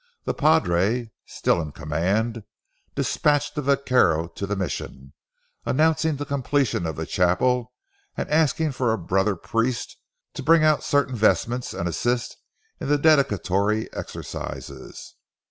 [0.23, 2.41] The padre, still in command,
[2.95, 5.13] dispatched a vaquero to the Mission,
[5.63, 7.71] announcing the completion of the chapel,
[8.17, 9.97] and asking for a brother priest
[10.33, 12.35] to bring out certain vestments and assist
[12.79, 15.13] in the dedicatory exercises.